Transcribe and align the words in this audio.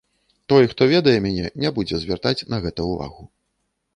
Той, 0.53 0.63
хто 0.71 0.87
ведае 0.93 1.13
мяне, 1.25 1.51
не 1.65 1.71
будзе 1.77 1.95
звяртаць 2.03 2.45
на 2.53 2.61
гэта 2.63 2.79
ўвагу. 2.95 3.23